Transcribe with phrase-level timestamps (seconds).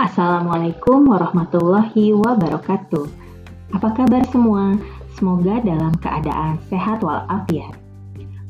[0.00, 3.04] Assalamualaikum warahmatullahi wabarakatuh.
[3.76, 4.72] Apa kabar semua?
[5.12, 7.76] Semoga dalam keadaan sehat walafiat.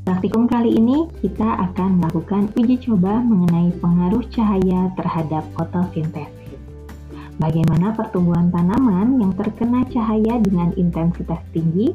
[0.06, 6.54] Praktikum kali ini kita akan melakukan uji coba mengenai pengaruh cahaya terhadap fotosintesis.
[7.42, 11.90] Bagaimana pertumbuhan tanaman yang terkena cahaya dengan intensitas tinggi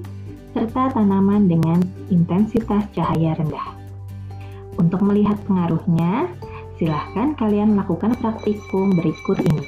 [0.52, 1.80] serta tanaman dengan
[2.12, 3.72] intensitas cahaya rendah.
[4.76, 6.28] Untuk melihat pengaruhnya,
[6.76, 9.64] Silahkan kalian lakukan praktikum berikut ini.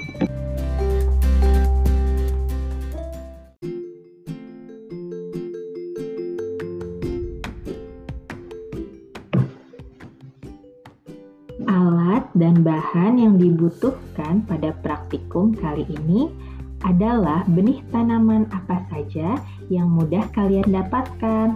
[11.63, 16.27] Alat dan bahan yang dibutuhkan pada praktikum kali ini
[16.84, 19.39] adalah benih tanaman apa saja
[19.71, 21.55] yang mudah kalian dapatkan.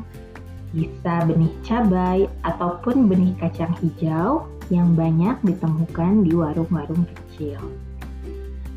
[0.71, 7.59] Bisa benih cabai ataupun benih kacang hijau yang banyak ditemukan di warung-warung kecil.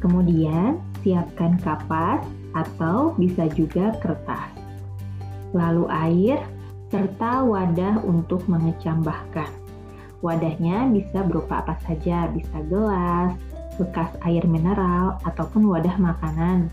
[0.03, 4.51] Kemudian, siapkan kapas atau bisa juga kertas.
[5.55, 6.43] Lalu air
[6.91, 9.49] serta wadah untuk mengecambahkan.
[10.19, 13.39] Wadahnya bisa berupa apa saja, bisa gelas,
[13.79, 16.71] bekas air mineral, ataupun wadah makanan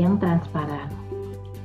[0.00, 0.88] yang transparan.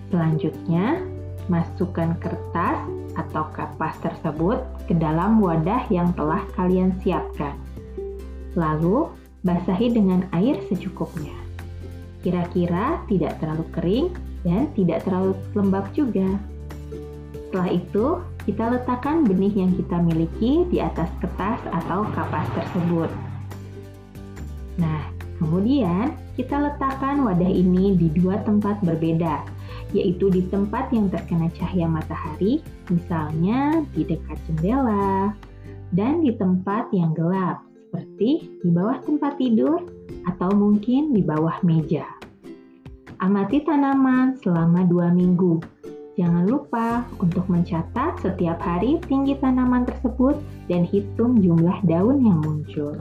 [0.09, 1.14] Selanjutnya,
[1.47, 2.77] masukkan kertas
[3.15, 7.55] atau kapas tersebut ke dalam wadah yang telah kalian siapkan.
[8.55, 9.11] Lalu,
[9.45, 11.35] basahi dengan air secukupnya.
[12.25, 14.07] Kira-kira tidak terlalu kering
[14.41, 16.25] dan tidak terlalu lembab juga.
[17.33, 18.05] Setelah itu,
[18.45, 23.09] kita letakkan benih yang kita miliki di atas kertas atau kapas tersebut.
[24.81, 25.01] Nah,
[25.39, 29.54] kemudian kita letakkan wadah ini di dua tempat berbeda
[29.95, 32.59] yaitu di tempat yang terkena cahaya matahari,
[32.91, 35.31] misalnya di dekat jendela,
[35.95, 39.79] dan di tempat yang gelap, seperti di bawah tempat tidur
[40.27, 42.03] atau mungkin di bawah meja.
[43.23, 45.63] Amati tanaman selama dua minggu.
[46.19, 50.35] Jangan lupa untuk mencatat setiap hari tinggi tanaman tersebut
[50.67, 52.99] dan hitung jumlah daun yang muncul.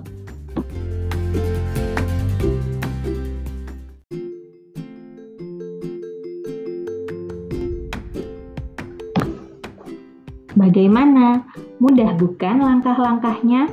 [10.54, 11.42] Bagaimana?
[11.82, 13.66] Mudah bukan langkah-langkahnya?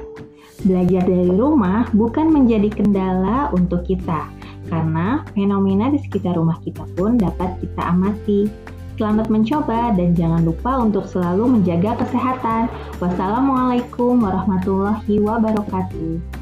[0.66, 4.26] Belajar dari rumah bukan menjadi kendala untuk kita,
[4.66, 8.50] karena fenomena di sekitar rumah kita pun dapat kita amati.
[8.98, 12.66] Selamat mencoba dan jangan lupa untuk selalu menjaga kesehatan.
[12.98, 16.41] Wassalamualaikum warahmatullahi wabarakatuh.